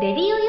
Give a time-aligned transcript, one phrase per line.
[0.00, 0.39] レデ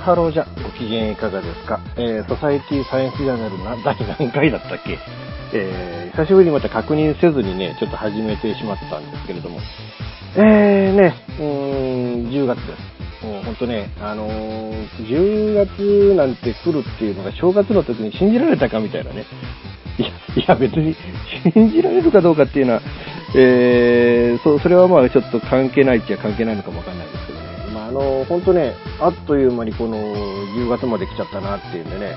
[0.00, 4.98] ハローじゃ、ご機嫌いかがですかえー、ソサエティサイエンスジャーナルな、第何回だったっけ
[5.52, 9.60] えー、久しぶりにまた確認せずにね、ちょっと始めてしまったんですけれども、
[10.36, 12.96] えーね、うーん、10月です。
[13.24, 19.24] もうほんとね、あのー、10月なんて来るっていうのが正月の時に信じられたかみたいなね。
[19.98, 20.12] いや、い
[20.46, 20.94] や別に
[21.54, 22.82] 信じられるかどうかっていうのは、
[23.34, 27.25] えー、そそれはまあちょっと関係ないっちゃ関係ないのかもわかんないです
[27.96, 28.04] けどね。
[28.04, 32.16] まああの、本当ね、あっという間にこの10月まで来ちゃったなっていうんでね、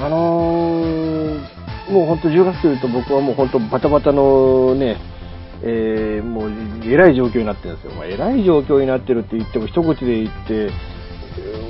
[0.00, 1.58] あのー
[1.90, 4.98] もう本当10月というと僕はもう本当バタバタのね、
[5.62, 6.50] えーもう
[6.84, 7.92] 偉い状況になってるんですよ。
[7.92, 10.70] まあ偉い状況になってるって言っても一口で言って、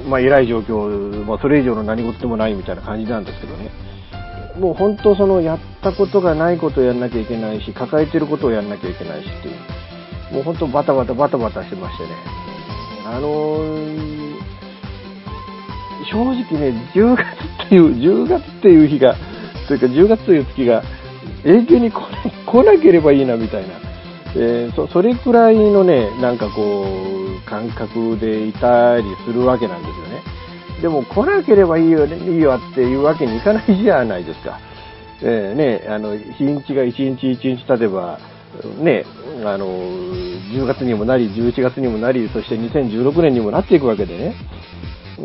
[0.09, 3.71] まあ偉い状況、まあそれ以上の何事でもないみたいな感じなんですけどね。
[4.59, 10.35] もう本当そのやったことがないことをやんなきゃいけないし、抱えてることをやんなきゃいけないしっていう。
[10.35, 12.11] もう本当バタバタバタバタしてましてね。
[13.11, 14.39] あのー
[16.11, 17.25] 正直ね、10月
[17.67, 19.15] っていう、10月っていう日が、
[19.67, 20.83] というか10月という月が
[21.45, 22.09] 永久に来な
[22.47, 23.75] 来なければいいなみたいな、
[24.35, 30.23] えーそ、それくらいのね、なんかこう、感覚でいたりするわけなんですよね。
[30.83, 34.61] でも来なければいいよね、いいわっていうわけにいかないじゃないですか。
[35.23, 38.19] えーね、あの、日にちが1日1日経てば、
[38.83, 39.05] ね、
[39.45, 44.35] あの、10月にもなり、11月にもなり、そして2016年にもなっていくわけでね。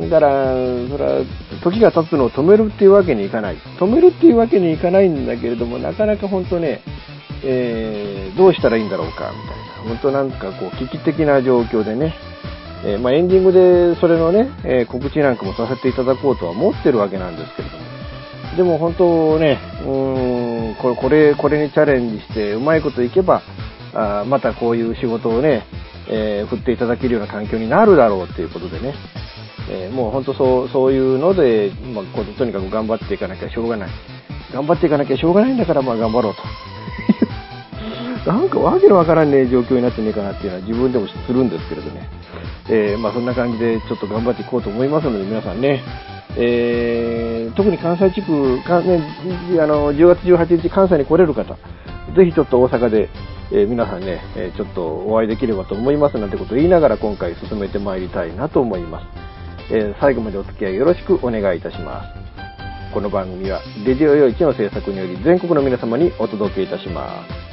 [0.10, 0.54] だから、
[0.90, 1.26] それは、
[1.64, 3.58] 時が経つのを止めるっていうわけにいかない。
[3.80, 6.82] 止めるっていうわけにいかないんだけれども、なかなか本当ね、
[7.44, 9.90] えーどうしたらいいんだろうか、みたいな。
[9.90, 12.16] 本当なんかこう、危機的な状況でね、
[12.86, 17.93] えーまあ、エンディングでそれのね、えー告知なんかもさせていただこうとは思ってるわけなんですけれども。
[18.56, 23.42] でも本当ね、うーん、これ、これ、これにチャレンジして、うまいこといけば、
[23.94, 25.64] あまたこういう仕事をね、
[26.10, 28.94] えー振っていただけるような環境になるだろうっていうことでね、
[29.72, 33.90] えーもう本当そう、そういうので、まあ、ことにかく頑張っていかなきゃしょうがない。
[34.54, 36.42] 頑張っていかなきゃしょうがないんだから、まあ頑張ろうと。
[38.32, 42.08] なんかわけのわからんね状況になってねえかなっていうのは自分でもするんですけれどね。
[42.70, 45.82] えーまあそんな感じでちょっと頑張っていこうと思いますので皆さんね、
[46.38, 49.04] えー特に関西地区、かね、
[49.62, 51.56] あの10月18日関西に来れる方、
[52.16, 53.10] ぜひちょっと大阪で、
[53.52, 59.06] えー皆さんね、えーちょっとお会いできればと思いますなんてことを言いながら今回進めてまいりたいなと思います。
[59.72, 62.24] え最後までお付き合いよろしくお願いいたします。
[62.94, 67.53] この番組は、レディオ用一の制作により全国の皆様にお届けいたします。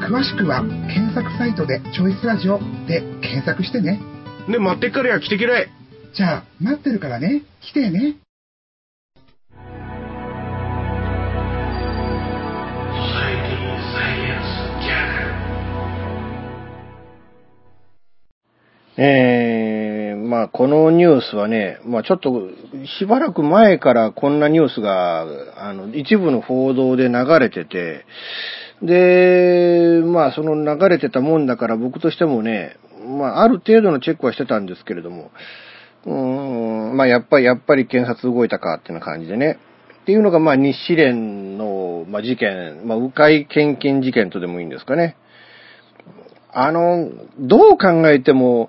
[0.00, 4.00] 詳しくは、検索サイトでチョイスラジオで検索してね。
[4.48, 5.68] で、待ってっからや、来てけらい。
[6.14, 7.42] じゃあ、待ってるからね。
[7.60, 8.16] 来てね。
[18.96, 22.48] えー、まあ、このニュースはね、まあ、ちょっと、
[22.98, 25.26] しばらく前からこんなニュースが、
[25.56, 28.04] あの、一部の報道で流れてて、
[28.82, 32.76] で、まあ、その流れてたもんだから僕としてもね、
[33.06, 35.30] まあ、ある程度のチェックはしてたんですけれども、
[36.06, 36.12] うー
[36.92, 39.58] ん、まあ、やっぱり、やっぱり検察動いたかっていう感じでね。
[40.02, 45.16] っていうのが、まあ、日試連の、まあ、事件、まあ、迂回献金事件とでもいいんですかね。
[46.52, 48.68] あの、どう考えても、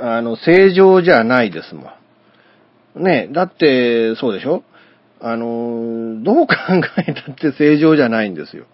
[0.00, 1.90] あの、正常じゃないですも
[3.00, 3.02] ん。
[3.02, 4.62] ねだって、そうでしょ？
[5.20, 6.54] あの、どう考
[6.98, 8.66] えたって正常じゃないんですよ。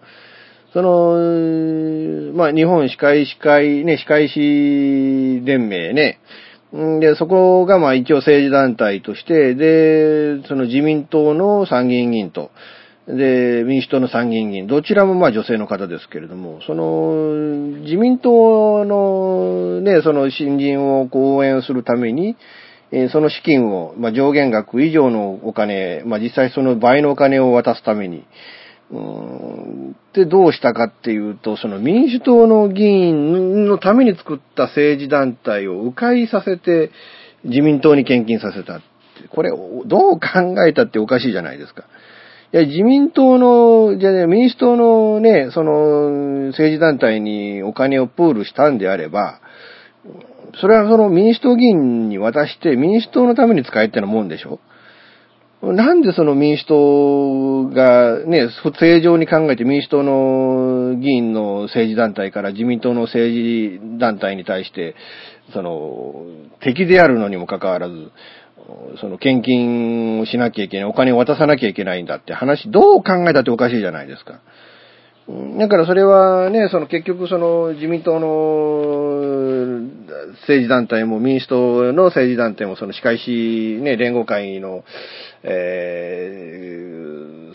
[0.73, 4.39] その、まあ、日本歯科医師会、ね、歯科医師
[5.45, 6.19] 連盟ね。
[6.75, 12.51] んで、そこがまあ一応政治団体として、で、その自民党の参議院議員と、
[13.07, 22.37] で、民主党の参議院議員、どちらもま女性の方ですけれども、その、自民党のね、その新人を応援するために、
[23.11, 28.23] その資金を、まあ、上限額以上のお金、まあ、実際その倍のお金を渡すために、
[30.13, 36.91] で、どうしたかっていうと、その民主党の議員のために作った政治団体を迂回させて、
[37.43, 38.85] 自民党に献金させたって。
[39.29, 41.83] これ、どう考えたっておかしいじゃないですか。
[42.53, 49.39] いや、自民党の、じゃね、民主党のね、その、政治団体にお金をプールしたんであれば、
[50.59, 54.59] それはその民主党議員に渡して民主党のために使えってのもんでしょ
[55.61, 58.49] なんでその民主党がね、
[58.79, 64.95] 正常に考えて民主党の議員の政治団体から自民党の政治団体に対して、
[65.53, 66.25] その、
[66.61, 68.11] 敵であるのにもかかわらず、
[68.99, 74.39] その献金をしなきゃいけない、お金を渡さなきゃいけないんだって話、どう考えたっておかしいじゃないですか。
[75.59, 79.81] だからそれはね、その結局その自民党の
[80.41, 84.83] 政治団体も民主党の政治団体もその歯科医師ね、連合会の、
[85.43, 86.91] えー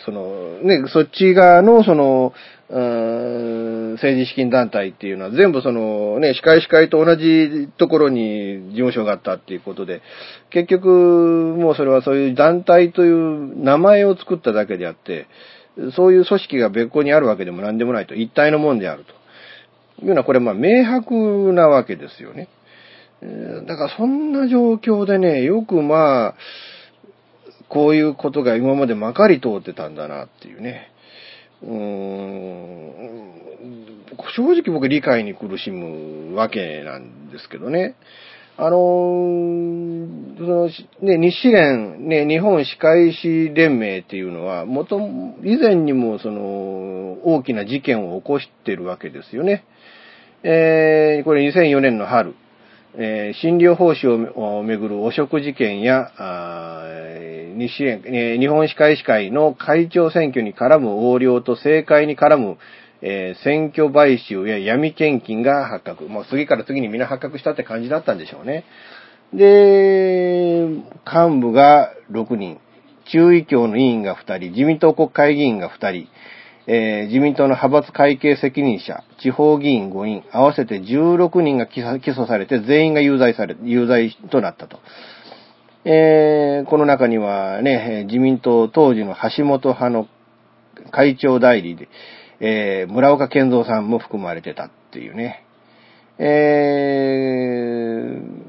[0.04, 2.32] そのね、そっち側のその、
[2.68, 10.02] うん政治資金団体っていうのは全部そのね、歯科医師会と同じところに事務所があったっていうことで、
[10.50, 15.28] 結局もうそれはそういう団体という名前を作っただけであって、
[15.94, 20.04] そういう組織が別個にあるわけでも何でもないと、一体のもんであると。
[20.04, 22.48] いうのはこれまあ明白なわけですよね。
[23.66, 26.34] だからそんな状況でね、よくまあ、
[27.68, 30.92] こういうことが今までまかり通ってたんだなっていうね。
[31.62, 33.26] うーん
[34.36, 37.96] 正直僕理解に苦しむわけなんですけどね。
[38.58, 40.68] あのーその、
[41.00, 44.98] ね、日試連、ね、日本歯科医師連盟っていうのは、もと、
[45.42, 49.64] 以前にもその、大きな事件を起こしてるわけですよね。
[50.42, 52.34] えー、これ2004年の春、
[52.98, 56.82] えー診療報酬をめぐる汚職事件や、あ
[57.56, 62.58] 日支連、え日本歯科医師会の会長選挙に絡む横領と政界に絡む、
[63.02, 66.04] えー選挙買収や闇献金が発覚。
[66.04, 68.64] もう次から次にみんな発覚したって感じだったんでしょうね。
[69.34, 70.66] で、
[71.04, 72.58] 幹部が6人、
[73.12, 76.08] 中医協の委員が2人、自民党国会議員が2人、
[76.68, 84.78] えー自民党の派閥会計責任者、地方議員5人、合わせて16人が起訴されて全員が有罪され、有罪となったと。
[85.84, 90.08] えーこの中にはね、自民党当時の橋本派の
[90.90, 91.88] 会長代理で、
[92.40, 95.44] えー村岡健三さんも含まれてたっていうね。
[96.18, 98.46] えー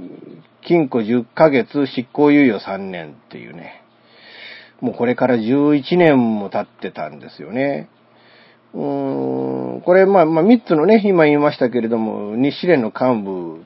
[0.67, 3.84] 禁錮10ヶ月、執行猶予3年っていうね。
[4.82, 7.89] もうこれから11年も経ってたんですよね。
[8.74, 13.65] うーん、これ、まあ、まあ、3つのね、今言いましたけれども、日支連の幹部、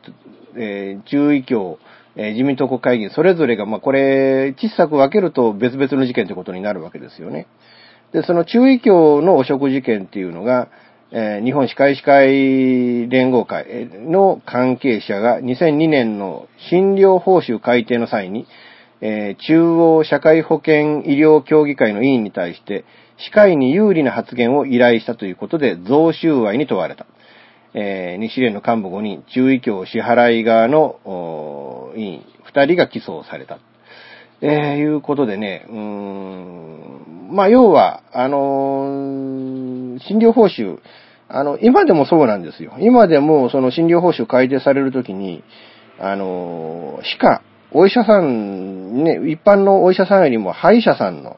[0.56, 1.80] えー中医協、
[2.16, 7.48] えー自民党国会議員、それぞれが、まあ、これ、小さく分けると別々の事件ということになるわけですよね。
[8.13, 10.70] で、その中医協の汚職事件っていうのが、
[11.12, 18.48] えー日本歯科医師会連合会の関係者が2002年の診療報酬改定の際に、
[19.01, 22.86] えー中央社会保険医療協議会の委員に対して、
[23.18, 27.06] 歯科医に有利な発言を依頼したということで、贈収賄に問われた。
[27.74, 33.60] えー、日連の幹部5人、注意協支払い側の委員2人が起訴された。
[34.41, 40.80] えー、いうことでね、うーん、まあ、要は、あのー診療報酬、
[41.30, 42.74] あの、今でもそうなんですよ。
[42.80, 45.44] 今でも、その診療報酬改定されるときに、
[46.00, 51.38] あのー歯科、お医者さん、ね、一般のお医者さんよりも歯医者さんの、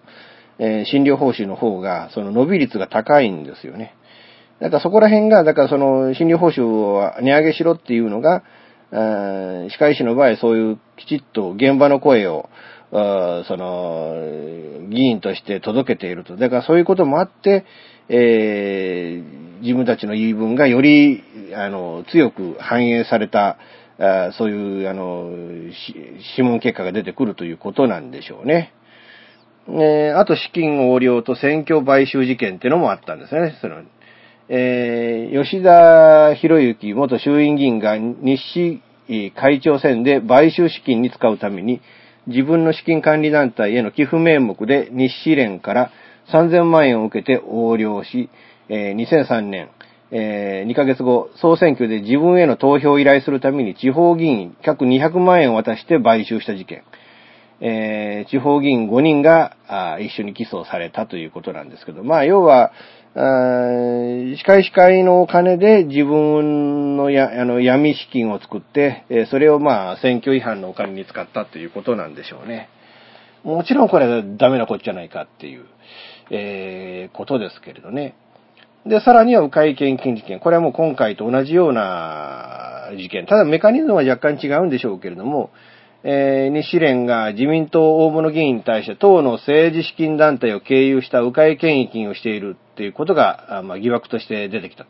[0.59, 3.95] えー診療報酬の方が、その伸び率が高いんですよね。
[4.59, 8.43] だからそこら辺が、だからその診療報酬を値上げしろっていうのが、
[8.91, 12.49] あー歯科医師の場合そういうきちっと現場の声を、
[12.93, 16.37] その、議員として届けていると。
[16.37, 17.65] だからそういうこともあって、
[18.09, 21.23] えー自分たちの言い分がより、
[21.55, 23.57] あの、強く反映された、
[23.97, 25.29] あそういう、あの、
[26.37, 28.73] 諮問結果が出てくるということなんでしょうね。
[29.69, 33.57] えーあと資金横領と選挙買収事件っていうのもあったんですね。
[33.61, 33.81] その
[34.49, 41.79] えー吉田博之元衆院議員が日市会長選で買収資金に使うために、
[42.27, 45.91] 自分の資金管理団体への寄付名目で日誌連から
[46.31, 48.29] 3000万円を受けて横領し、
[48.69, 49.69] えー2003年、
[50.11, 56.83] え2ヶ月後、総選挙で自分への投票を依頼するために地方議員約200万円を渡して買収した事件。
[57.61, 62.71] えー地方議員5人があ一緒に起訴されたということなんですけど、まあ、要は、
[63.15, 72.69] あー司会司会のお金で自分のやあの闇資金を作って、えーそれをまあ、選挙違反のお金に使ったということなんでしょうね。
[73.43, 75.65] もちろんこれはダメなことじゃないかっていう、
[76.31, 78.15] えーことですけれどね。
[78.85, 80.39] で、さらには迂回献金事件。
[80.39, 83.25] これはもう今回と同じような事件。
[83.25, 85.51] ただメカニズムは若干違うんでしょうけれども、
[86.03, 94.85] えー日連が自民党大物議員に対して党の政治資金団体を経由した迂回献金をしているっていうことが、まあ、疑惑として出てきた。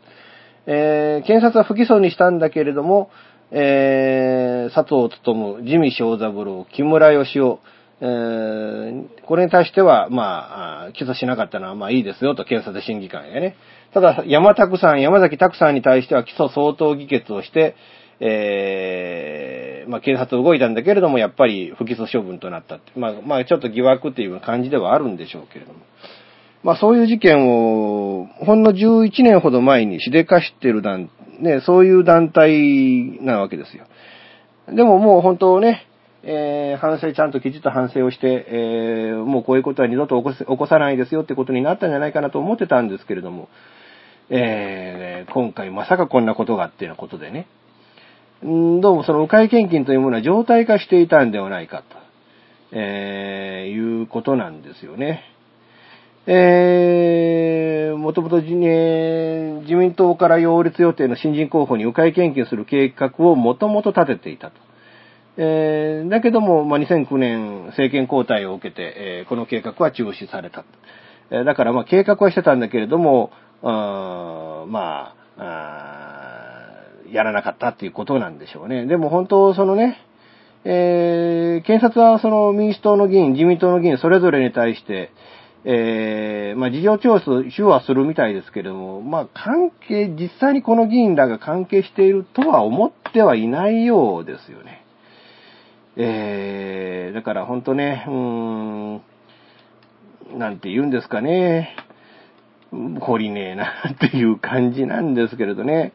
[0.66, 3.10] えー検察は不起訴にしたんだけれども、
[3.52, 7.58] えー佐藤勉、自見正三郎、木村義雄、
[8.00, 13.56] えーこれに対しては、まあ、起訴しなかったのはまあいいですよと、検察審議会がね。
[13.92, 17.76] ただ、山拓さん、山崎拓さんに対しては起訴相当議決をして、
[18.20, 22.92] えーまあ、警察動いたんだけれども、やっぱり不起訴処分となったって。
[22.96, 25.80] まあ、まあ、ちょっと疑惑っていう感じではあるんでしょうけれども。
[26.62, 33.84] まあ、そういう事件を、ほんの11年ほど前にしでかしてる団、ね、そういう団体なわけですよ。
[34.68, 35.86] でももう本当ね、
[36.22, 43.48] えー反省ちゃんときちっと反省をして、えーもうこういうことは二度と起こ起こさないですよってことになったんじゃないかなと思ってたんですけれども、
[44.30, 47.46] えー今回まさかこんなことがっていうようなことでね、
[48.44, 51.84] どうもその迂回献金というものは常態化していたんではないかと、
[52.72, 55.22] えーいうことなんですよね。
[56.26, 64.56] えー、もともと自え自民党から擁立予定の新人候補に迂回献金する計画をもともと立てていたと。
[65.38, 70.66] えーだけども、まあ、2009年政権交代を受けて、えーこの計画は中止された。
[71.30, 73.30] えーだから、まあ、計画はしてたんだけれども、
[73.62, 76.13] あまああ
[77.10, 78.86] やらなかったっていうことなんでしょうね。
[78.86, 79.98] でも本当、そのね、
[80.64, 85.12] えー検察はその民主党の議員、自民党の議員それぞれに対して、
[85.64, 94.84] えーまあ、事情聴取、手話するみたいですけれども、まあ、関係、実際にこの議員らが関係しているとは思ってはいないようですよね。
[95.96, 99.02] えー、だから本当ね、うーん、
[100.38, 101.76] なんて言うんですかね、
[102.72, 105.92] 懲りねえなっていう感じなんですけれどね。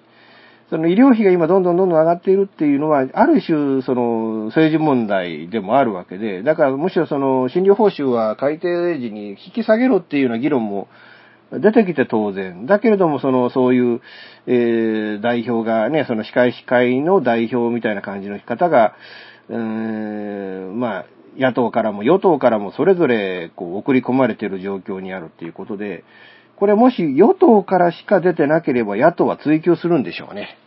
[0.69, 10.87] その医療費が今どんどんどんどん上がっているっていうのは、ある種、その政治問題でもあるわけで、だからむしろその診療報酬は改定時に引き下げろっていうような議論も
[11.51, 12.67] 出てきて当然。
[12.67, 14.01] だけれども、その、そういう、
[14.45, 18.93] えー代表がね、その司会司会の代表みたいな感じの方が、
[19.49, 21.05] うーん、まあ、
[21.37, 26.03] 野党からも与党からもそれぞれこう送り込まれている状況にあるっていうことで、
[26.59, 30.57] これもし与党からしか出てなければ野党は追及するんでしょうね。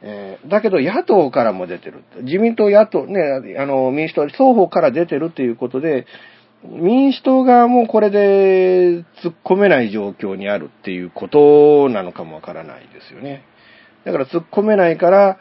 [0.00, 2.04] えーだけど野党からも出てる。
[2.22, 6.06] 自民党、野党、ね、あの、民主党、双方から出てるっていうことで、
[6.62, 13.42] 民主党側もこれで突っ込めない状況にあるっていうことなのかもわからないですよね。
[14.04, 15.38] だから突っ込めないから、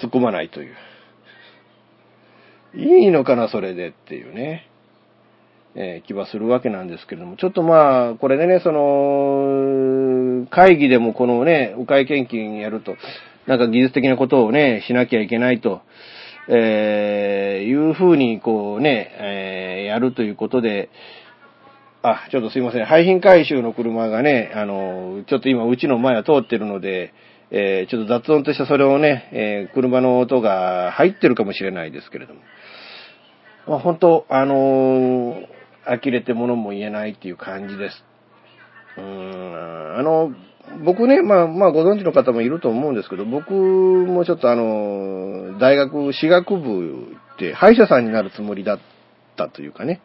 [0.00, 0.74] 突っ込まないという。
[2.74, 4.70] いいのかな、それでっていうね。
[5.74, 12.96] えー気はするわけなんですけれども、ちょっとまあ、これでね、その、会議でもこのね、迂回献金やると、
[13.46, 15.80] なんか技術的なことをね、しなきゃいけないと、
[16.48, 20.90] えーいうふうにこうね、えーやるということで、
[22.02, 22.84] あ、ちょっとすいません。
[22.84, 27.14] 廃品回収の車がね、あの、ちょっと今うちの前は通ってるので、
[27.52, 32.40] えー、ちょっと雑音としてそれをね、えー、車の音が入ってるかもしれないですけれども。
[33.68, 35.46] まあ、本当、あのー、
[35.84, 38.04] 呆れて物も言えないっていう感じです。
[38.96, 40.32] うーん、あの、
[40.84, 48.78] 僕ね、まあ、まあ、ご存知の方もいると思うんですけど、僕もちょっとあの、大学私学部って歯医者さんになるつもりだっ
[49.36, 50.00] たというかね、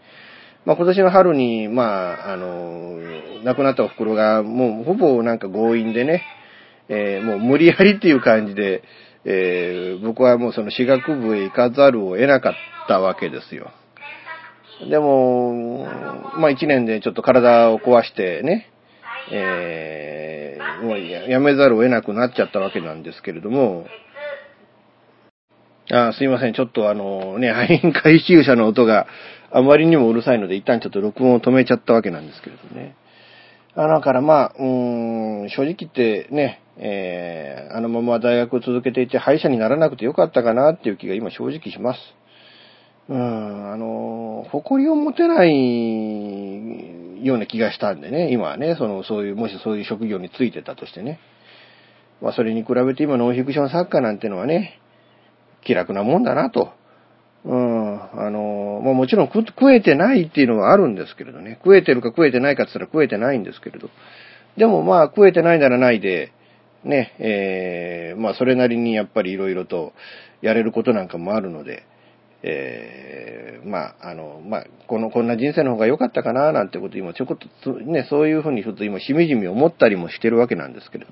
[0.65, 3.00] まあ、今年の春に、まあ、あの、
[3.43, 6.24] 亡くなったお袋が、もうほぼなんか強引でね、
[6.89, 8.84] えー、もう無理やりっていう感じで、
[9.24, 12.53] えー、僕はもうその私学部へ行かざるを得なかっ
[12.88, 13.72] たわけですよ。
[14.89, 15.88] でも、
[16.38, 18.69] まあ一年でちょっと体を壊してね、
[19.31, 23.88] えー、もうやめざるを得なくなっちゃったわけなんですけれども、
[25.91, 29.07] あすいません、ちょっとあのね、廃品回収車の音が
[29.51, 32.96] あまりにもうるさいので、一旦ちょっと録音を止めちゃったわけなんですけれどね。
[33.75, 42.00] あだからまあ、うーん、正直言ってね、えー、あのまま大学を続けていて、歯医者にならなくてよかったかなっていう気が今正直します。
[43.10, 51.20] うん、あの、誇りを持てないような気がしたんでね、今はね、その、そういう、もしそういう職業についてたとしてね。
[52.22, 54.80] まあ、それに比べて今ノンフィクション作家なんてのはね、
[55.64, 56.72] 気楽なもんだなと。
[57.46, 61.60] うん、あの、まあもちろん食えてないっていうのはあるんですけれどね。
[61.64, 63.90] 食えてるか食えてないかって言ったら食えてないんですけれど。
[64.58, 66.34] でもまあ食えてないならないで、
[66.84, 69.94] ね、えー、まあそれなりにやっぱり色々と
[70.42, 71.84] やれることなんかもあるので、
[72.44, 81.12] えー、まあ、あの、まあ、この、こんな人生の方が良かったかな、なんてこと今ちょこっと、ね、そういうふうにちょっと今しみじみ思ったりもしてるわけなんですけれど。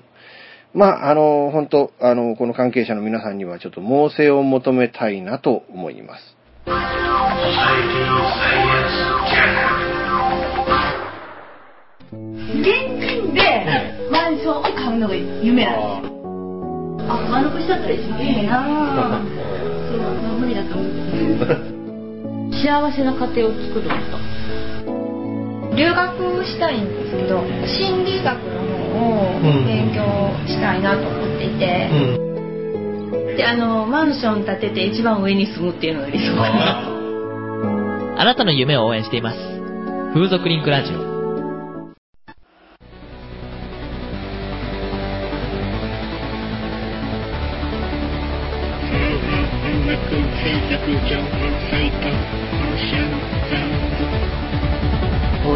[0.74, 6.36] まあ、あの、本当あの、この関係者の皆さんにはちょっと猛省を求めたいなと思います。
[12.56, 12.66] 現
[13.00, 13.66] 金で
[14.12, 16.16] マンションを買うのが夢なんですよ。
[17.08, 19.75] あ、丸腰だったら一番いい
[20.56, 21.86] だと思う。
[22.52, 24.36] 幸せな家庭を作ること
[25.76, 28.64] 留学したいんですけど心理学の
[28.94, 30.02] 方を勉強
[30.48, 39.38] したいなと思っていて、うん、であのマンション建てて一番上に住むっていうのが理想か なあなたの夢を応援しています。
[40.14, 41.15] 風俗リンクラジオ
[50.66, 50.72] オー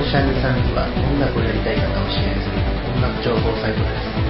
[0.06, 2.54] シャンサンズは音楽をやりたい方を支援する
[2.94, 4.30] 音楽情報サイトです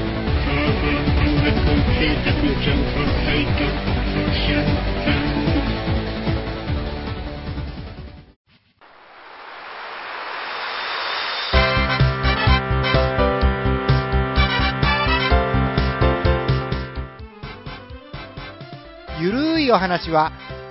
[19.20, 20.32] ゆるいお話は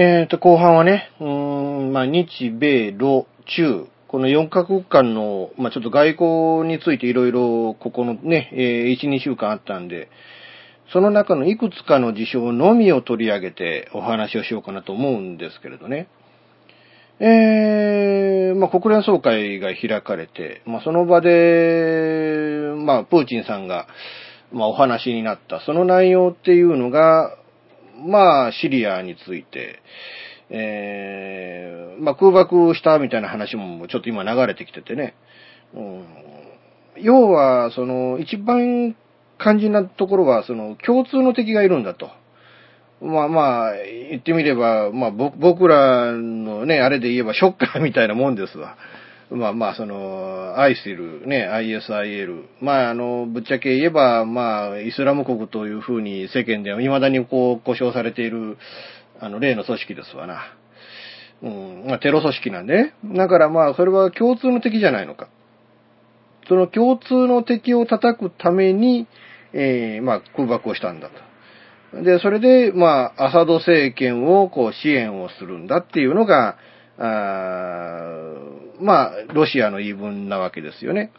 [0.00, 10.08] えっ、ー、と、後半はね、うん、まあ、日米露中、この4カ国間の、まあ、ちょっと外交についていろいろ、ここのね、えー、1、2週間あったんで、
[10.92, 16.06] その中のいくつかの事象のみを取り上げてお話をしようかなと思うんですけれどね。
[17.18, 23.88] えー、まあ、国連総会が開かれて、まあ、その場で、まあ、プーチンさんが、
[24.52, 27.36] まあ、お話になった、その内容っていうのが、
[28.06, 29.80] まあ、シリアについて、
[30.50, 35.14] えー、まあ、空爆したみたいな話もちょっと今流れてきててね。
[35.74, 36.04] うん、
[36.96, 38.96] 要は、その、一番
[39.38, 42.10] 肝心なところは、その、共通の敵がいるんだと。
[43.00, 43.72] まあまあ、
[44.10, 48.76] 言ってみれば、まあ僕らのね、あれで言えばショッカーみたいなもんですわ。
[49.30, 52.44] まあまあ、その、愛するね、ISIL。
[52.60, 58.56] まああの、ぶっちゃけ言えば、まあ、イスラム国というふうに世間では未だにこう、故障されている、
[59.20, 60.40] あの、例の組織ですわな。
[61.42, 62.94] うん、まあ、テロ組織なんでね。
[63.04, 65.28] だからまあ、それは共通の敵じゃないのか。
[66.48, 69.06] その共通の敵を叩くために、
[69.52, 71.10] えー、まあ、空爆をしたんだ
[71.92, 72.02] と。
[72.02, 76.56] で、それで、まあ、アサド政権をこう支援をするんだっていうのが、
[76.98, 78.38] あ
[78.80, 81.12] まあ、ロシアの言い分なわけですよね。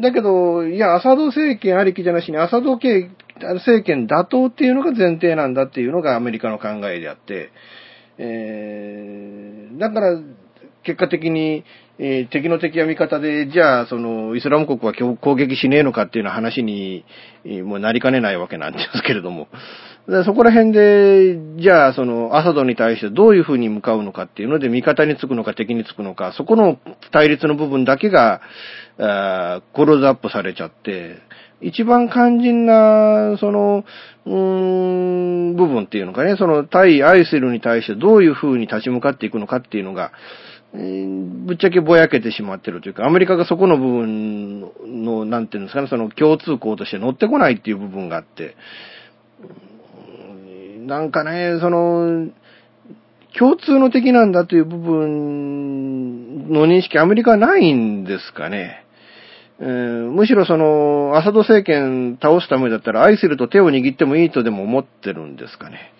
[0.00, 3.10] だけど、いや、アサド政権ありきじゃなしに、アサド政
[3.84, 7.50] 権打倒っていうのが前提なんだっていうのがアメリカの考えであって、
[8.18, 10.20] えー、だから、
[10.84, 11.64] 結果的に、
[11.98, 17.04] えー敵の敵は味方で、じゃあ、その、イスラム国は攻撃しねえのかっていうような話に、
[17.44, 19.48] えーもうなりかねないわけなんですけれども。
[20.08, 26.78] でそこら辺で、じゃあ、その、アサドに対してどういうふうに向かうのかっていうので、味方につくのか敵につくのか、そこの
[27.12, 28.40] 対立の部分だけが、
[28.98, 31.18] あークローズアップされちゃって、
[31.60, 33.84] 一番肝心な、その、
[34.26, 40.10] うーん、部分っていうのかね、その、対アイセルに対してどういうふうに立ち向かっていくのかっていうのが、
[40.72, 44.60] ぶっちゃけぼやけてしまってるというか、アメリカがそこの部分
[45.04, 48.56] の、なんていうんですかね、その共通項として乗ってこないっていう部分があって、
[50.86, 52.28] なんかね、その、
[53.38, 58.84] 共通の敵なんだという部分の認識、アメリカはないんですかね。
[59.60, 65.92] えむしろその、アサド政権倒すためだったら、アイセルと手を握ってもいいとでも思ってるんですかね。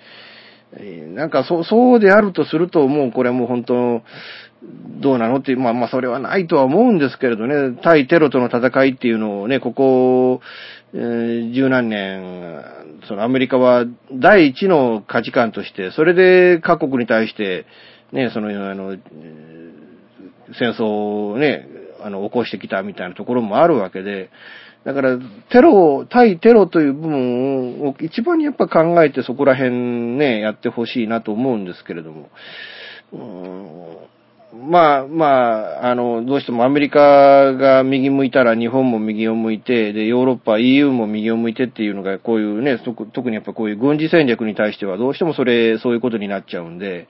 [0.76, 4.02] えなんかそう、そうであるとすると、もうこれはもう本当、
[5.00, 10.40] どうなのっていう、まあまあそれはないとは思うんですけれどね、対テロとの戦いっていうのをね、ここ、
[10.94, 12.64] え十何年、
[13.08, 17.66] そのアメリカは第一の価値観として、それで各国に対して、
[18.12, 18.98] ね、その、あの、
[20.58, 21.66] 戦争をね、
[22.02, 24.30] あの、起こしてきたみたいなところもあるわけで、
[24.84, 25.18] だから、
[25.50, 29.70] テロ、対テロという部分を一番にやっぱ考えてそこら辺
[30.16, 32.28] ね、やってほしいなと思うんですけれども。
[34.54, 42.78] まあ、まあ、あの、どうしてもアメリカが右向いたら日本も右を向いて、で、ヨーロッパ、EU も右を向いてっていうのが、こういうね、
[43.12, 47.08] 特にやっぱこういう軍事戦略に対してはどうしてもそれ、そういうことになっちゃうんで、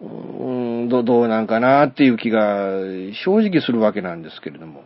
[0.00, 2.80] うーんどどうなんかなっていう気が
[3.24, 4.84] 正直するわけなんですけれども。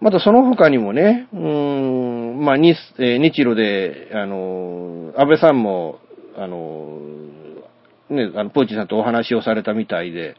[0.00, 5.98] またその他にもね、うーん、まあ、日、え日露で、あの、安倍さんも、
[6.36, 6.98] あの、
[8.10, 10.34] ね、あの、プーチンさんとお話をされたみたいで、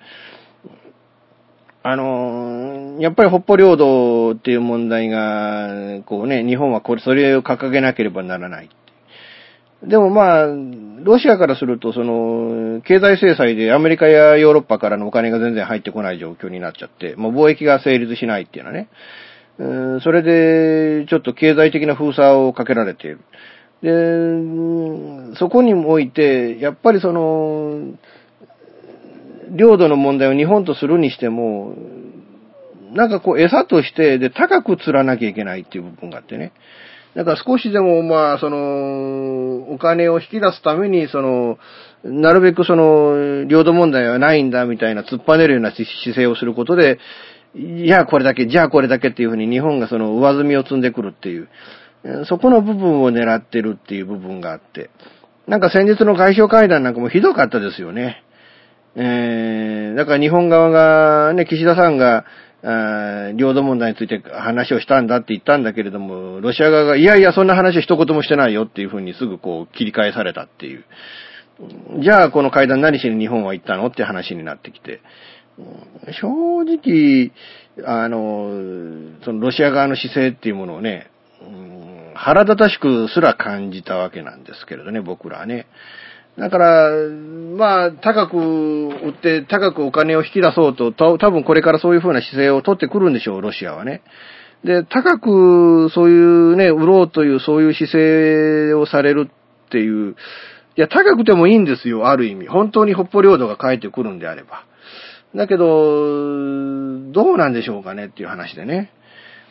[1.88, 8.70] あの、やっぱり北方領土っていう問題が、こうね、日本はこれ、それを掲げなければならない。
[9.84, 18.90] でもまあ、ロシアからすると、その、経済制裁でアメリカやヨーロッパからのお金が全然入ってこない状況になっちゃって、もう貿易が成立しないっていうのはね。
[20.02, 23.20] それで、ちょっと経済的な封鎖をかけられている。
[23.84, 27.94] で、そこにおいて、やっぱりその、
[29.56, 31.76] 領土の問題を日本とするにしても、
[32.94, 36.54] なんかこう餌として、で、高く釣らなきゃいけないっていう部分があってね。
[37.16, 41.58] だから少しでも、まあ、その、お金を引き出すために、その、
[42.04, 47.00] なるべくその、領土問題はないんだみたいな突っぱねるような姿勢をすることで、
[47.56, 51.48] いや、これだけ、じゃあこれだけっていうふうに日本がその上積みを積んでくるっていう、
[52.26, 54.90] そこの部分を狙ってるっていう部分があって、
[55.48, 58.24] なんか先日の外相会談なんかもひどかったですよね。
[58.96, 62.26] えー、だから日本側が、ね、岸田さんが、
[62.64, 70.84] あー領土問題について話をしたんだって言ったんだけれども、ロシア側が、いやいや、そんな話を一言もしてないよっていうふうにすぐこう切り返されたっていう。
[72.02, 73.88] じゃあ、この会談何しに日本は行ったの？
[73.88, 75.02] って話になってきて。
[76.20, 77.32] 正直、
[77.86, 78.50] あの、
[79.24, 81.08] そのロシア側の姿勢っていうものをね、
[82.16, 85.68] 腹立たしくすら感じたわけなんですけれどね、僕らはね。
[86.38, 86.92] だから、
[87.56, 94.02] まあ、高く売って、高くお金を引き出そうと、た多分これからそういう風な姿勢を取ってくるんでしょう、ロシアはね。
[94.66, 100.16] で、高くそういうね、売ろうというそういう姿勢をされるっていう、
[100.78, 102.48] いや、高くてもいいんですよ、ある意味。
[102.48, 104.66] 本当に北方領土が帰ってくるんであれば。
[105.36, 105.66] だけど、
[107.12, 108.92] どうなんでしょうかねっていう話でね。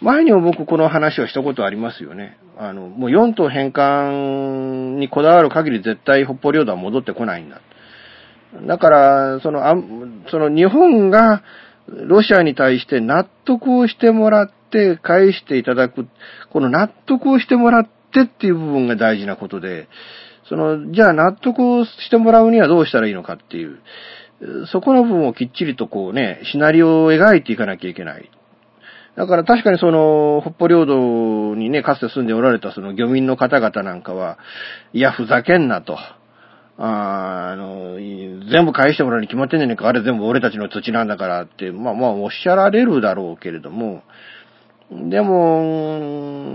[0.04, 2.36] 前にも僕この話をしたことありますよね。
[2.58, 7.62] あの、もう4島返還にこだわる限り絶対北方領土は戻ってこないんだ。
[8.66, 9.74] だから、その、あ
[10.30, 11.42] その日本が
[11.88, 16.06] ロシアに対して納得をしてもらって返していただく、
[16.52, 19.88] この納得をしてもらってっていう部分が大事なことで、
[20.50, 23.78] その、じゃあ納得をしてもらうにはどうしたらいいのかっていう、
[24.70, 28.30] そこの部分をきっちりとこうね、シナリオを描いていかなきゃいけない。
[29.16, 34.38] だから確かにその、北方領土にね、かつて住んでおられたその漁民の方々なんかは、
[34.92, 35.96] いや、ふざけんなと。
[36.76, 37.96] ああの、
[38.50, 44.02] 全部返してもらうに決まってんじゃねえか、あれ全部俺たちの土地なんだからって、まあまあおっしゃられるだろうけれども、
[44.90, 46.52] でも、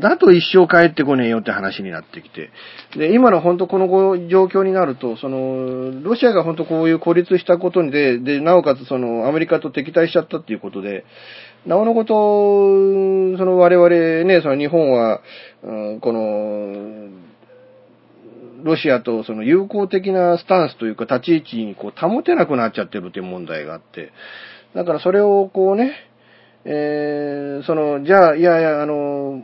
[0.00, 2.50] だと一生帰ってこねえよって話になってきて。
[2.96, 11.04] で、今の本当この状況になると、その、ロシアが本当こういう孤立したことで、で、なおかつその、アメリカと敵対しちゃったっていうことで、
[11.66, 12.14] なおのこと、
[13.38, 13.88] その我々
[14.24, 15.20] ね、その日本は、
[15.62, 17.08] うん、この、
[18.64, 24.12] ロシアとその友好的なスタンスというか立ち位置にこう保てなくなっちゃってるという問題があって、
[24.74, 25.92] だからそれをこうね、
[26.64, 29.42] えー、その、じゃあ、いやいや、あの、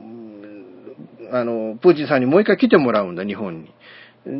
[1.32, 3.72] あの、プーチンさんにもう一回来てもらうんだ、日本に。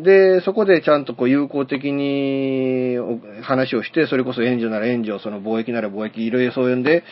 [0.04, 2.96] で、そこでちゃんとこう友好的に
[3.42, 7.04] 話をして、それこそ援助なら援助、その貿易なら貿易、いろいろそういうんで、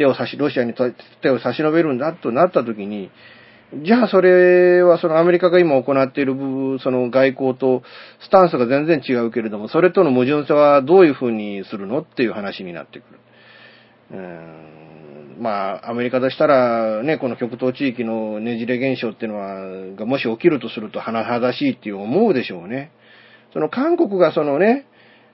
[0.00, 0.72] 手を差し、ロシアに
[1.20, 3.10] 手を差し伸べるんだとなったときに、
[3.84, 7.82] じゃあそれはそのアメリカが今行っている部分、その外交と
[8.20, 13.20] スタンスが全然違うけれども、それとの矛盾性はどういうふうにするのっていう話になってくる。
[14.12, 22.90] うんまあ、アメリカとしたら、ね、この極東地域のねじれ現象っていうのは、がもし起きるとすると甚だしいっていう思うでしょうね。
[23.52, 24.86] その韓国がそのね、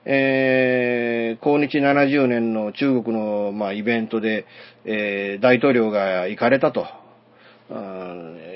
[0.09, 4.45] えー、抗日70年の中国の、まあ、イベントで、
[4.85, 6.85] えー、大統領が行かれたと。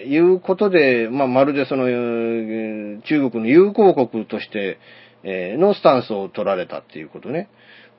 [0.07, 1.87] いうことで、まあ、まるでその、
[3.01, 4.79] 中国の友好国として、
[5.23, 7.49] えのスタンスを取られたっていうことね。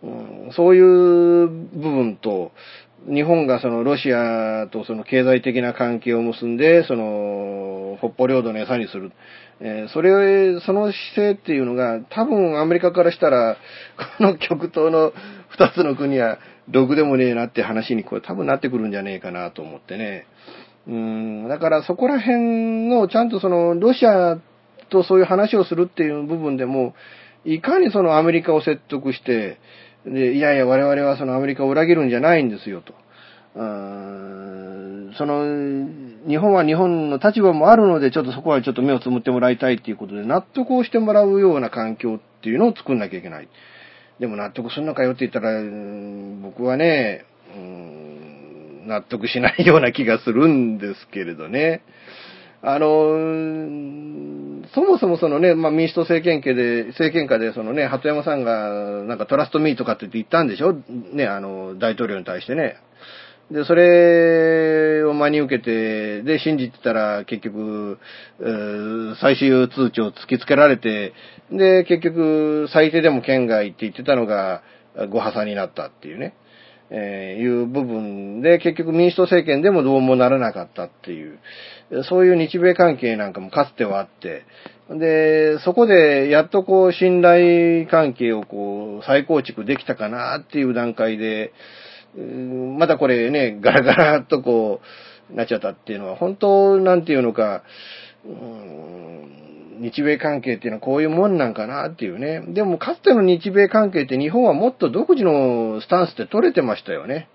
[0.02, 2.52] うん、そういう部分と、
[3.08, 9.12] 日本がそのロシアとその経済的な関係を結んで、その、北方領土の餌にする。
[9.60, 13.56] えー、それ、その姿勢っていうのが、多分アメリカからしたら、
[14.18, 15.12] この極東の
[15.48, 16.38] 二つの国は、
[16.70, 20.26] ろくでもねえなって話にこれ多分なってくるんじゃねえかなと思ってね。
[20.86, 24.38] うん、だからそこら辺の、ちゃんとその、ロシア
[24.90, 26.94] とそういう話をするっていう部分でも、
[27.44, 29.58] いかにそのアメリカを説得して、
[30.06, 32.94] で、いやいや、我々はそのアメリカを裏切るんじゃないんですよと。
[33.54, 33.60] そ
[35.26, 35.88] の、
[36.26, 43.48] 日本は日本の立場もあるので、ちょっとそこはちょっと目をつむってもらいたいっていうことで、納得をしてもらうような環境っていうのを作んなきゃいけない。
[44.20, 45.60] でも納得するのかよって言ったら、
[46.42, 47.92] 僕はね、うん
[48.86, 51.82] 納得しないような気がするんですけれどね。
[52.62, 53.16] あの、
[54.74, 60.74] そもそもそのね、まあ、民主党政権下で、政権下で、そのね、鳩山さんが、なんかトラストミーとかって言ったんでしょ？
[61.12, 62.76] ね、あの、大統領に対してね。
[63.50, 67.98] で、それを真に受けて、で、信じてたら、結局、
[69.20, 71.12] 最終通知を突きつけられて、
[71.50, 74.62] で、結局、最低でも県外って言ってたのが、
[75.10, 76.34] ご破産になったっていうね。
[76.94, 81.38] えー、いう部分で、結局民主党政権でもどうもならなかったっていう、
[82.08, 84.44] そういう日米関係なんかもかつてはあって、
[84.90, 91.52] で、そこでやっとこう信頼関係をこう再構築できたかなっていう段階で、
[92.78, 94.80] またこれね、ガラガラっとこ
[95.30, 97.62] う、なっちゃったっていうのは、本当なんていうのか、
[99.80, 102.42] 日米関係っていうのはこういうもんなんかなっていうね。
[102.52, 107.28] でもかつての日米関係って日本はもっと独自のスタンスで取れてましたよね。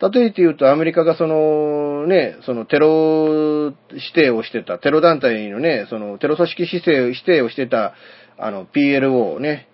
[0.00, 7.94] 例えて言うとアメリカがそのね、そのテロ指定をしてた、テロ団体のね、そのテロ組織指定指定をしてた、
[8.38, 9.68] あの PLO ね、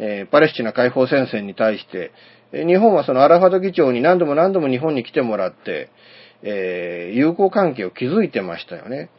[0.00, 2.12] えー、パレスチナ解放戦線に対して、
[2.52, 5.90] 日本はそのアラファド議長に何度も何度も日本に来てもらって、
[6.42, 9.10] えー、友好関係を築いてましたよね。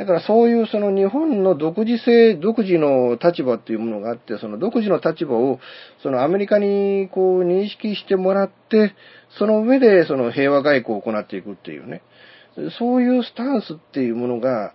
[0.00, 5.60] だからそういうその日本の独自性、独自の立場っていうものがあって、その独自の立場を
[6.02, 8.94] そのアメリカにこう認識してもらって、
[9.38, 12.00] その上でその平和外交を行っていくっていうね。
[12.78, 14.72] そういうスタンスっていうものが、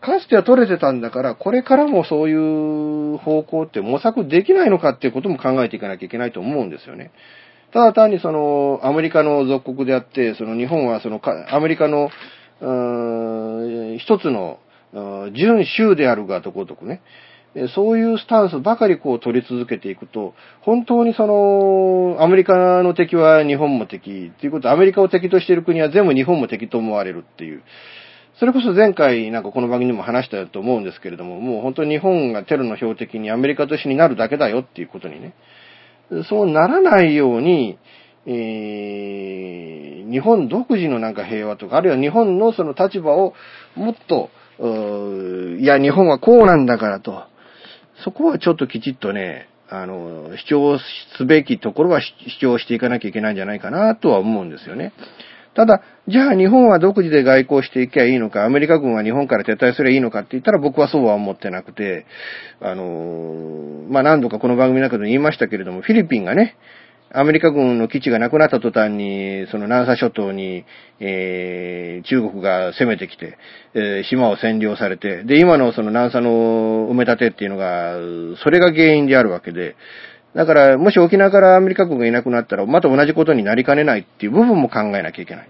[0.00, 2.34] かつては取れてたんだから、これからもそうい
[3.14, 7.10] う方向って模索できないのかっていうことも考えていかなきゃいけないと思うんですよね。
[7.74, 12.08] ただ単にその、アメリカの属国であって、その日本はその、アメリカの
[12.60, 14.58] 一つの、
[15.34, 17.00] 準州であるがとことくね、
[17.74, 27.62] そういうスタンスばかりこう取り続けていくと、本当にその、アメリカの敵は日本も敵っていうこと、アメリカを敵としている国は全部日本も敵と思われるっていう。
[28.38, 35.34] それこそ前回なんかこの番組にも話したと思うんですけれども、もう本当に日本がテロの標的にアメリカとしてになるだけだよっていうことにね。
[36.28, 37.78] そうならないように、
[38.26, 43.34] えー、日本独自のなんか平和とか、あるいは日本のその立場を
[43.74, 44.30] もっと、
[45.58, 47.24] いや、日本はこうなんだからと、
[48.04, 50.78] そこはちょっときちっとね、あの、主張
[51.18, 54.92] すべきところは主張していかなきゃいけないんじゃないかなとは思うんですよね。
[55.54, 62.06] ただ、じゃあ日本は独自で外交していけばいいのか、アメリカ軍は日本から撤退すればいいのかって言ったら僕はそうは思ってなくて、
[62.60, 66.56] あの、まあ、何度かこの番組の中で言いましたけれども、フィリピンがね、
[67.10, 70.64] アメリカ軍の基地がなくなった途端に、その南沙諸島に、
[71.00, 73.38] えー、中国が攻めてきて、
[73.74, 77.94] えー、島を占領されて、で、今のその南沙の埋め立てっていうのが、
[78.42, 79.76] それが原因であるわけで、
[80.34, 85.48] だから、もし沖縄からアメリカ軍がいなくなったら、また同じことになりかねないっていう部分も考えなきゃいけない。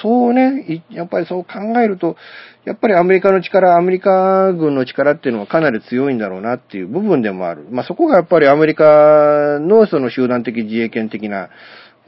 [0.00, 2.16] そうね、やっぱりそう考えると、
[2.64, 7.66] やっぱりアメリカの力、アメリカ軍の力っていうのはかなり強いんだろうなっていう部分でもある。
[7.70, 11.48] まあ、そこがやっぱりアメリカのその集団的自衛権的な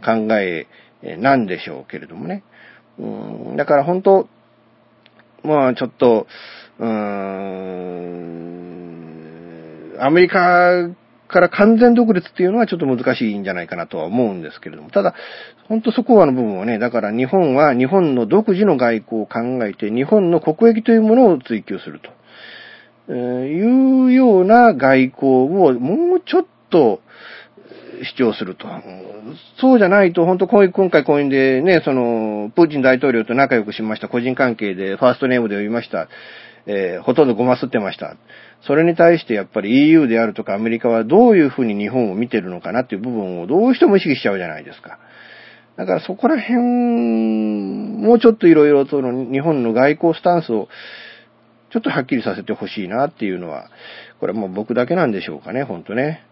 [0.04, 0.68] 考え
[1.18, 2.44] なんでしょうけれどもね。
[2.98, 4.28] うん、だから本当、
[5.42, 6.26] まあちょっと、
[6.78, 8.38] うーん、
[10.00, 10.88] アメリカ
[11.28, 15.14] から完全独立っていうのはちょっと難しいんじゃないかなとは思うんですけれども、ただ、
[15.68, 22.10] 本当そこはの部分はね、だから日本は日本の独自の外交を考えて、日本の国益というものを追求すると、
[23.08, 23.14] えー、
[23.46, 27.00] いうような外交をもうちょっと
[28.02, 28.66] 主張すると。
[29.60, 36.08] そうじゃないと、本当今回こういうでね、その、プーチン大統領と仲良くしました、個人関係でファーストネームで呼びました。
[36.70, 38.16] えー、ほとんどごますってました。
[38.66, 44.98] それに対してやっぱり EU であるとかアメリカはどういうふうに日本を見てるのかなっていう部分をどうしても意識しちゃうじゃないですか。
[45.76, 50.68] だからそこら辺、もうちょっといろいろとの日本の外交スタンスを
[51.70, 53.70] ちょっとはっきりさせてほしいなっていうのは、
[54.20, 56.24] これはもう僕だけなんでしょうかね、ほんとね。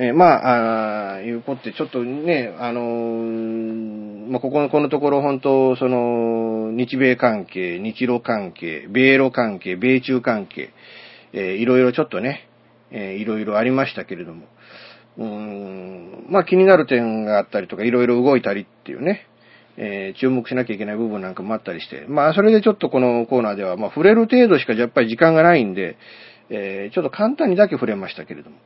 [0.00, 10.70] えー、まあ、あいうことで、ちょっとね、あのー、まあ、ここの、このところ本当、その、日米関係、日露関係、米露関係、米中関係、
[11.32, 12.48] えー、いろいろちょっとね、
[12.92, 14.46] えー、いろいろありましたけれども、
[15.16, 19.26] うーん、まあ気になる点があったりとか、いろいろ動いたりっていうね、
[19.76, 25.96] えー、注目しなきゃいけない部分なんかもあったりして、まあそれでちょっとこのコーナーでは、まあ触れる程度しかやっぱり時間がないんで、
[26.50, 28.56] えー、ちょっと簡単にだけ触れましたけれども、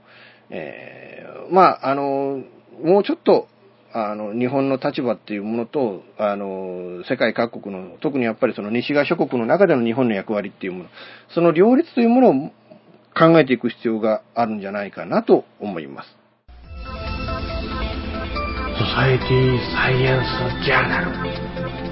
[0.53, 2.43] えー、まああの、
[2.85, 3.49] もうちょっと、
[3.95, 10.91] あの、日本の立場っていうものと、あの、世界各国の、特にやっぱりその西側諸国の中での日本の役割っていうもの、
[11.35, 12.51] その両立というものを
[13.15, 16.17] 考えていく必要があるんじゃないかなと思います。
[18.79, 20.23] ソサエティサイエン
[20.61, 21.92] スジャーナル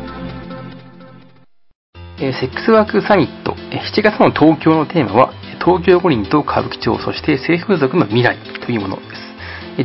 [2.22, 5.32] えセックスワークサミット、7月の東京のテーマは、
[5.64, 9.02] 東京五輪と歌舞伎町、そして性風俗の未来というもので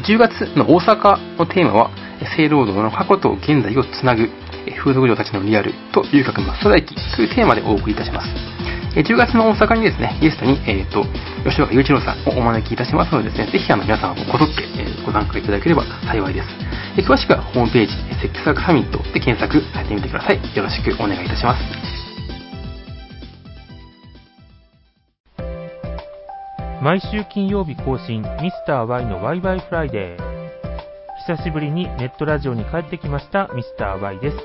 [0.04, 0.12] す。
[0.12, 1.91] 10月の大阪のテーマは、
[2.36, 4.30] 性労働の過去と現在をつなぐ、
[4.84, 8.28] 風俗嬢たちのリアルと遊郭真っ只中というテーマでお送りいたします。
[8.95, 11.06] 10月の大阪にですね、ゲストに、えっ、ー、と、
[11.48, 16.48] 吉岡雄一郎さんをお招きいたしますのでですね、ぜひあの皆さんもこぞって、えー、ご参加いただければ幸いです。
[16.98, 20.39] え詳しくはホームページ、セックスワークサミットで検索されてみてください。
[20.56, 21.94] よろしくお願いいたします。
[26.86, 30.19] 毎週金曜日更新、ミスター y のワイワイフライデー。
[31.26, 34.38] 久しぶりにネットラジオに帰ってきましたミスター y です。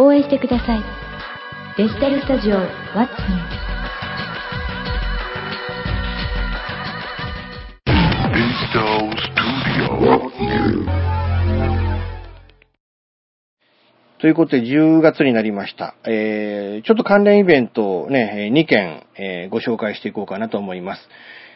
[0.00, 0.84] 応援してください
[1.76, 2.54] デジタルスタジオ
[2.94, 3.68] What's New
[14.20, 15.94] ということで、10月になりました。
[16.04, 21.08] えー、ちょっと関連イベントをね、2件、えー、ご紹介していこうかなと思います。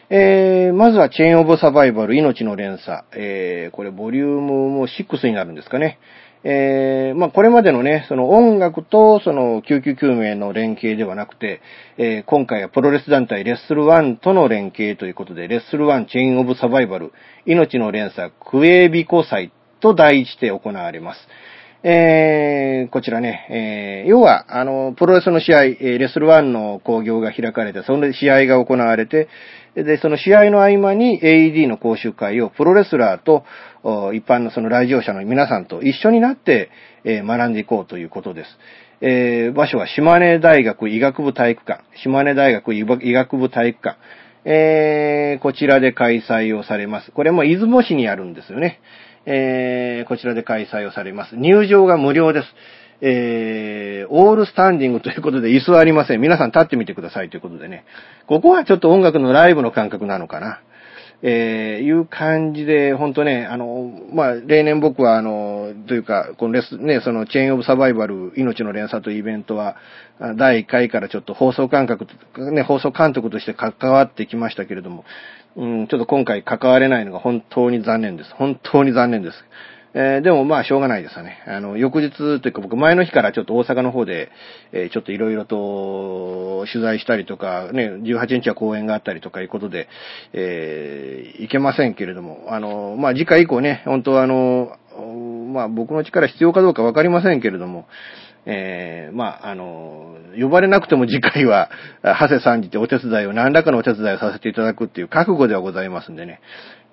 [0.09, 3.03] えー、まずはチェーンオブサバイバル、命の連鎖。
[3.15, 5.99] えー、これ、ボリュームも6になるんですかね。
[6.45, 11.61] えー、まあ、これまでのね、その音楽とその救急救命の連携ではなくて、
[11.97, 17.13] えー、今回はプロレス団体レッスル1との連携ということで、レッスル1チェーンオブサバイバル、
[17.45, 21.19] 命の連鎖クエビコ祭と題して行われます。
[21.85, 29.27] えー、こちらね、えー、要は、あの、プロレスの試合、えーレスル1の興行が開かれて、その試合が行われて、
[29.75, 33.43] で、その試合の合間に AED の講習会をプロレスラーと
[34.13, 36.69] 一般のその来場者の皆さんと一緒になって、
[37.03, 38.49] え学んでいこうということです。
[39.01, 43.97] えー場所は島根大学医学部体育館、島根大学医学部体育館、
[44.45, 47.11] えーこちらで開催をされます。
[47.11, 48.79] これも出雲市にあるんですよね。
[49.25, 51.35] えーこちらで開催をされます。
[51.35, 52.47] 入場が無料です。
[53.05, 56.21] えー、オールスタンディングということで椅子はありません。
[56.21, 57.83] 皆さん立ってみてくださいということでね。
[58.27, 60.61] ここはちょっと音楽のライブの感覚なのかな。
[61.25, 69.77] えー、いう感じで、ほんとね、あの、まあ、例年僕は、あの、というか、このレス、ね、その、チェーンオブサバイバル、命の連鎖というイベントは、
[70.35, 72.07] 第1回からちょっと放送感覚、
[72.51, 75.05] ね、放送監督として関わってきましたけれども、
[75.55, 78.33] うん、ちょっと今回関われないのが本当に残念です。
[78.33, 79.37] 本当に残念です。
[79.95, 81.37] えーでもまあしょうがないですよね。
[81.45, 84.31] あの、翌日というか僕前の日からちょっと大阪の方で、
[84.71, 89.87] えーちょっといろいろと取材したりとか、ね、18日は公演があったりとかいうことで、
[90.33, 94.77] えーいけませんけれども、あの、まあ次回以降ね、本当はあの、
[95.53, 97.85] まあ僕の力必要かどうかわかりませんけれども、
[98.45, 101.69] えーまあ、あの、呼ばれなくても次回は、
[102.03, 106.41] 長谷さんじてお手伝いを、何らかのお手伝いをさせていただくっていう覚悟ではございますんでね。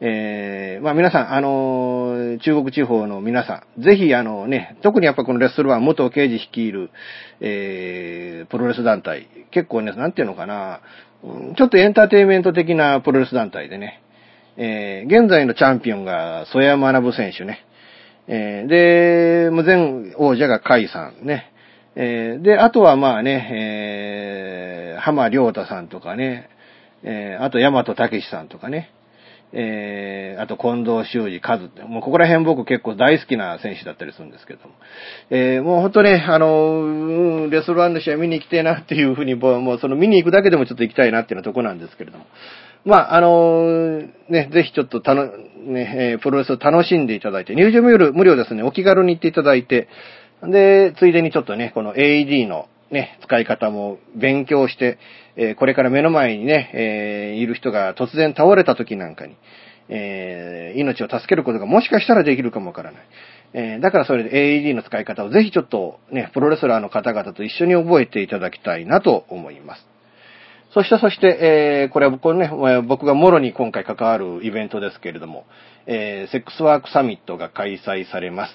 [0.03, 6.91] えーまあ皆さん、あの、中国地方の皆さん、ぜひあのね、特にやっぱこのレッスルワン元刑事率いる、
[7.41, 10.81] えープロレス団体、結構ね、なんていうのかな、
[11.57, 14.03] ちょっとエンターテイメント的なプロレス団体でね、
[14.57, 17.67] えー現在のチャンピオンが曽山学選手ね、
[18.27, 21.53] えーで、もう前王者が甲斐さんね。
[21.95, 26.49] えーで、あとはまあね、えー浜良太さんとかね、
[27.03, 28.91] えーあと大和武さんとかね、
[29.53, 34.75] えーあと近藤修二和って、もうここら辺僕結構大好きな選手だったりするんですけども。
[35.31, 42.27] えーもう本当ね、あの、うんレストランの試合見に行きたいなっていうふうに、もうその見に行くだけでもちょっと行きたいなっていうようなとこなんですけれども。
[42.85, 43.99] まあ、あの
[44.29, 49.89] ね、ぜひちょっとたの、ね、えープロレスを楽しんでいただいて、入場無料無料ですね、お気軽に行っていただいて、
[50.43, 54.99] で、ついでにちょっとね、この AED のね、使い方も勉強して、
[55.37, 59.37] えこれから目の前にね、えいる人が突然倒れた時なんかに、
[59.89, 63.03] え命を助けることがもしかしたらできるかもわからない。
[63.53, 69.87] えだからそれで AED の使い方をぜひちょっとね、プロレスラーの方々と一緒に覚えていただきたいなと思います。
[70.73, 72.49] そして、そして、えーこれは僕ね、
[72.87, 75.45] 僕がもろに今回関わるイベントですけれども、
[75.87, 78.53] えーセックスワークサミットが開催されます。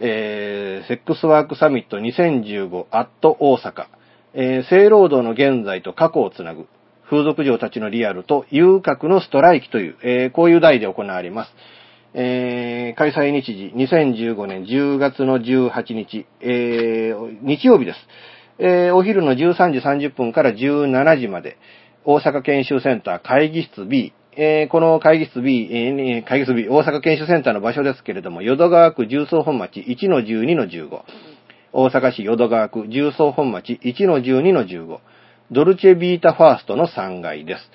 [0.00, 3.86] えーセックスワークサミット2015アット大阪、
[4.34, 6.66] えー性労働の現在と過去をつなぐ、
[7.08, 11.50] 風俗嬢たちのリアルと遊郭のストライキという、えーこういう題で行われます。
[12.14, 17.98] えー開催日時、2015年10月の18日、えー日曜日です。
[18.58, 21.58] えーお昼の13時30分から17時まで、
[22.04, 31.02] 大阪研修センター会議室 B、えーこの会議室 B、えー会議室 B、大阪研修センターの場所ですけれども、淀川区重曹本町1-12-15、
[31.72, 34.98] 大阪市淀川区重曹本町1-12-15、
[35.50, 37.70] ドルチェビータファーストの3階です。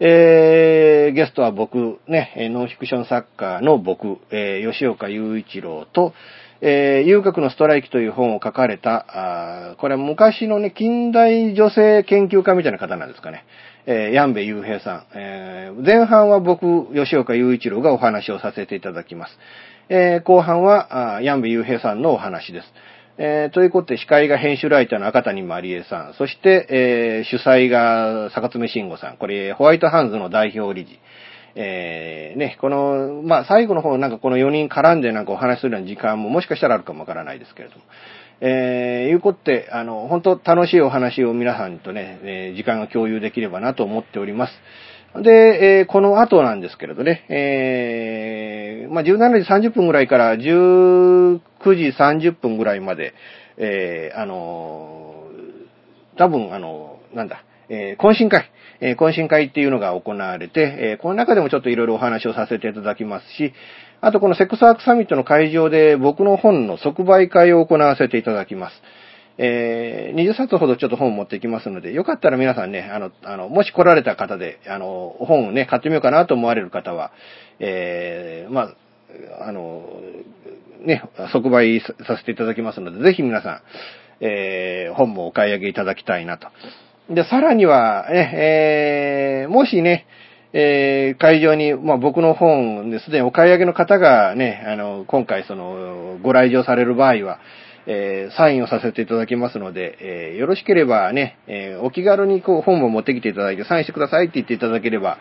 [0.00, 6.14] えー、ゲストは僕、ね、ノンフィクション作家の僕、えー吉岡雄一郎と、
[6.62, 13.44] えー、遊郭のストライキという本を書かれた、あーこれは昔のね、近代女性研究家みたいな方なんですかね。
[13.88, 15.06] えー、ヤンベ雄平さん。
[15.14, 19.38] えー前半は僕、吉岡雄一郎がお話をさせていただきます。
[19.88, 22.72] えー後半は、あヤンベ雄平さんのお話です。
[23.18, 30.98] えーということで、司会が編集ライターの赤谷まりえさん、そして、えー主催が坂爪慎吾さん、これ、ホワイトハンズの代表理事。
[31.54, 37.82] えーね、この、まあ、最後の方、なんかこの4人絡んでなんかお話するような時間ももしかしたらあるかもわからないですけれども。
[38.40, 44.52] えー、いうことで、あの、本当楽しいお話を皆さんとね、えー時間が共有できればなと思っております。
[45.22, 45.30] で、
[45.80, 53.14] えーこの後なんですけれどね、えーまあ、17時30分ぐらいから19時30分ぐらいまで、
[53.56, 63.54] えーあのー多分、あのーなんだ、えー懇親会、えー懇親会っていうのが行われて、えーこの中でもちょっといろいろお話をさせていただきますし、
[64.00, 68.82] あとこのセックスワークサミットの会場で僕の本の即売会を行わせていただきます。
[69.38, 77.12] えー20冊ほどちょっと本を持ってきますので、よかったら皆さんね、あの、あの、もし来られた方で、あの、本をね、買ってみようかなと思われる方は、
[77.58, 78.72] えーま
[79.40, 79.84] あ、あの、
[80.80, 83.60] ね、即売させていただきますので、ぜひ皆さん、
[84.20, 86.48] えー本もお買い上げいただきたいなと。
[87.10, 90.06] で、さらには、ね、えーもしね、
[90.52, 97.40] えー、会場に、まあ、僕の本ですでにお買い上げの方がね、あの、今回その、ご来場される場合は、
[97.86, 105.18] えー、サインをさせていただきますので、えー、よろしければね、えー、お気軽にこう本を持ってきていただいて、サインしてくださいって言っていただければ、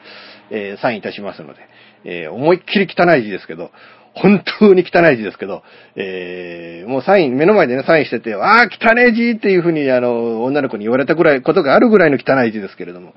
[0.52, 1.60] えサインいたしますので、
[2.04, 3.72] え思いっきり汚い字ですけど、
[4.16, 5.62] 本当に汚い字ですけど、
[5.96, 13.14] え、もうサイン、目の前でね、サインしてて、ああ、汚い字っていうふうに、あの、女の子に言われたぐらい、ことがあるぐらいの汚い字ですけれども、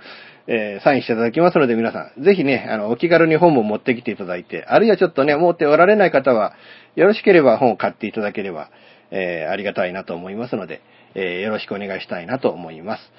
[0.50, 6.54] えー、サインしていただきますので、皆さん、ぜひね、あの、お気軽に本も持ってきていただいて、あるいはちょっとね、持っておられない方は、
[6.96, 8.70] よろしければ本を買っていただければ、
[9.10, 10.80] えー、ありがたいなと思いますので、
[11.14, 13.12] えー、よろしくお願いしたいなと思います。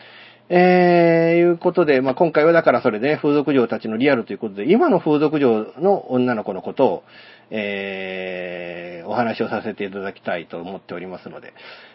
[0.52, 7.04] えー、いうことで、まあ、今回はだからそれで、ね、風俗嬢たちのリアルということで、今の風俗嬢の女の子のことを、
[7.52, 11.54] えー、お話をさせていただきたいと思っておりますので、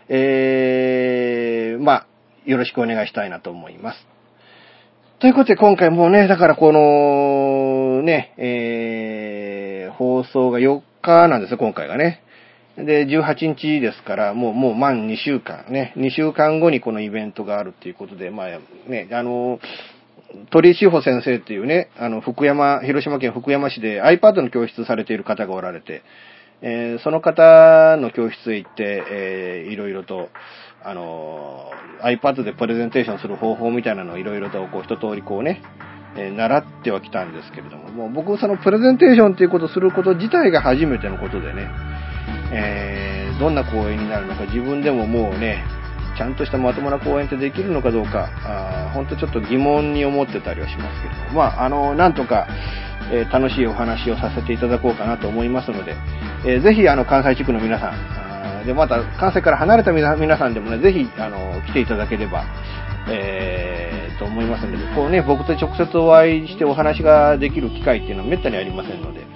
[0.09, 2.07] えー、まあ、
[2.45, 4.14] よろしくお願いしたいなと思います。
[5.25, 12.23] ということで、今回もね、だからこの、ね、えー、放送が4日なんですよ、今回がね。
[12.77, 18.49] で、18日ですから、もう、もう満2週間ね、2週間後にこのイベントがあるっていうことで、まあ
[18.87, 19.61] ね、あの、
[20.51, 26.03] 鳥志保先生っていうね、あの、福山、広島県福山市で iPad の教室されている方がおられて、
[26.61, 30.29] えー、その方の教室へ行って、えー、いろいろと、
[30.85, 31.71] あの、
[32.03, 35.63] iPad でプレゼンテーションする方法みたいなのをいろいろとこう一通りこうね、
[36.17, 41.71] えー、習ってはきたんですけれども、もう僕そのプレゼンテーションっていうことをすること自体が初めてのことでね、
[42.53, 45.65] えー、どんな講演になるのか自分でももうね、
[46.17, 52.47] ちゃんとしたまともな講演ってできるのかどうか、あ本当ちょっと疑問に思ってたりはしますけれども、まあ、あの、なんとか、
[53.11, 55.97] えー、楽しいお話をさせていただこうかなと思いますので、
[56.47, 58.24] えー、ぜひ、あの、関西地区の皆さん、
[58.67, 62.45] で、また、関西から離れた皆さんでもね、ぜひ、あの、来ていただければ、
[63.09, 69.27] えー、と思いますので、こうね、僕と直接お会いしてお話ができる機会っていうのはめったにありませんので、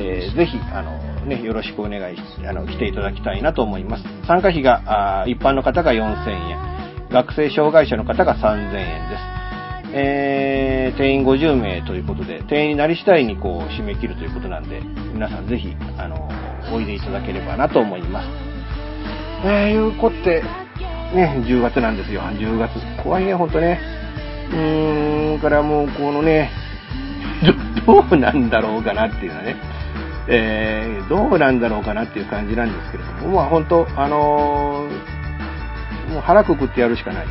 [0.00, 4.04] えー、ぜひ、あの、ね、よろしくお願いし、あの、来ていただきたいなと思います。
[4.26, 9.34] 参加費が、あ一般の方が4000円、学生障害者の方が3000円です。
[9.96, 14.80] えー、定員50名ということで、定員になり次第にこう、締め切るということなんで、
[15.12, 16.28] 皆さんぜひ、あの、
[16.72, 18.43] おいでいただければなと思います。
[19.42, 20.42] えー、いうことで、
[21.14, 22.72] ね、10月なんですよ、10月。
[23.02, 23.80] 怖いね、ほんとね。
[24.50, 26.50] うーん、からもう、このね、
[27.86, 29.56] どうなんだろうかなっていうのはね。
[30.26, 37.26] えー、どうなんだろうかなっていう感じなんですけれども、まあ本当、あのー、もう腹くくってやるしかない。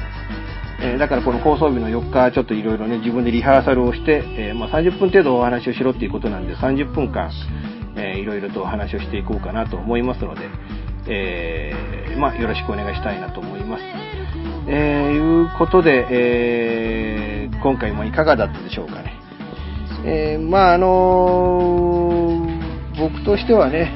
[0.81, 7.31] えー、だからこの放送日の4日、ちょっといろいろね、自分でリハーサルをして、えまあ、30分程度お話をしろっていうことなんで、30分間、
[7.95, 10.41] えいろいろとお話をしていこうかなと思いますので、
[11.07, 13.83] えまあ、よろしくお願いしたいなと思います。
[14.67, 19.19] えー、いうことで、えー、今回もいかがだったでしょうかね。
[20.05, 22.47] え、まあ、あの
[22.97, 23.91] 僕としてはね、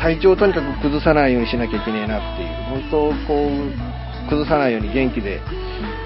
[0.00, 2.48] 体調をとにかく崩さないようにしなきゃいけねえなっていう、
[2.90, 5.40] 本当こう、崩さないように元気で、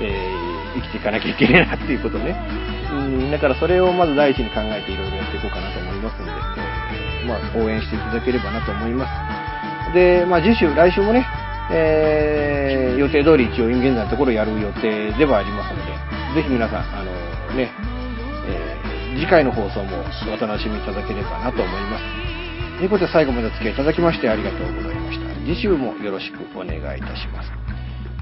[0.00, 2.36] え、生きていかなきゃいけねえなっていうことね。
[2.92, 6.32] うん、だからそれをまず第一に考えていろいろやっていこうかなと思いますので、
[6.92, 9.37] えー、まあ、応援していただければなと思います。
[9.92, 11.26] で、まあ、次週、来週もね、
[11.70, 15.84] えー、予定通り一応現在のところやる予定ではありますの
[16.34, 17.70] で、ぜひ皆さん、あのね、
[18.48, 18.78] えー
[19.18, 22.04] 次回の放送もお楽しみいただければなと思います。
[22.78, 25.34] ということで最後までお付き合いいただきましてありがとうございました。
[25.40, 27.50] 次週もよろしくお願いいたします。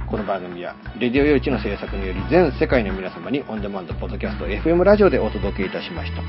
[0.09, 6.23] この番組は、レディオ用地の制作により全世界の皆様にオンデマンドポッドキャスト FM ラジオでお届けいたしました。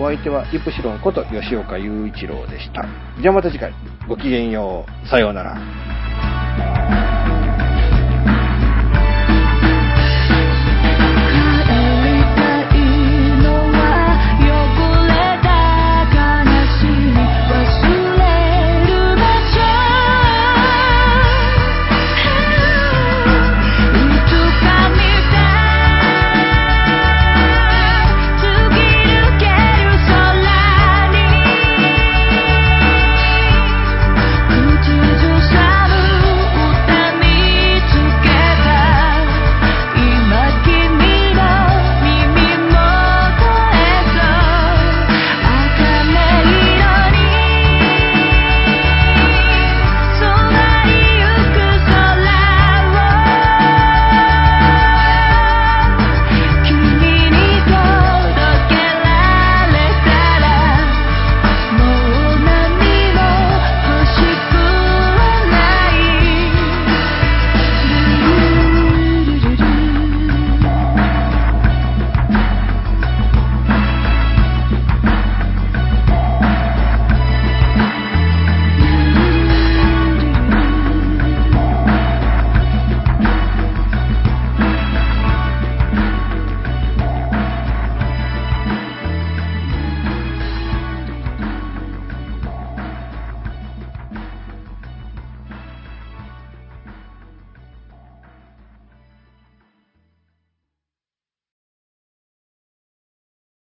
[0.00, 2.86] お相手はイプシロンこと吉岡雄一郎でした。
[3.20, 3.74] じゃあまた次回、
[4.08, 5.08] ごきげんよう。
[5.08, 5.54] さようなら。